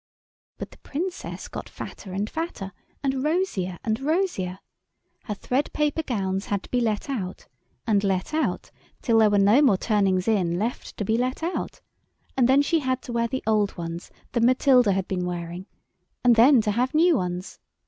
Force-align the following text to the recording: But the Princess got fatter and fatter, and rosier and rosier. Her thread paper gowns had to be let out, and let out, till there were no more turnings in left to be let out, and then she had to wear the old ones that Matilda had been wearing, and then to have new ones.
But 0.57 0.71
the 0.71 0.79
Princess 0.79 1.47
got 1.47 1.69
fatter 1.69 2.11
and 2.11 2.27
fatter, 2.27 2.71
and 3.03 3.23
rosier 3.23 3.77
and 3.83 3.99
rosier. 3.99 4.57
Her 5.25 5.35
thread 5.35 5.71
paper 5.73 6.01
gowns 6.01 6.47
had 6.47 6.63
to 6.63 6.71
be 6.71 6.81
let 6.81 7.07
out, 7.07 7.47
and 7.85 8.03
let 8.03 8.33
out, 8.33 8.71
till 9.03 9.19
there 9.19 9.29
were 9.29 9.37
no 9.37 9.61
more 9.61 9.77
turnings 9.77 10.27
in 10.27 10.57
left 10.57 10.97
to 10.97 11.05
be 11.05 11.19
let 11.19 11.43
out, 11.43 11.81
and 12.35 12.49
then 12.49 12.63
she 12.63 12.79
had 12.79 13.03
to 13.03 13.13
wear 13.13 13.27
the 13.27 13.43
old 13.45 13.77
ones 13.77 14.09
that 14.31 14.41
Matilda 14.41 14.93
had 14.93 15.07
been 15.07 15.23
wearing, 15.23 15.67
and 16.23 16.35
then 16.35 16.61
to 16.61 16.71
have 16.71 16.95
new 16.95 17.15
ones. 17.15 17.59